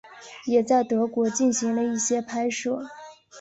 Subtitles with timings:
[0.47, 2.81] 也在德国进行了一些拍摄。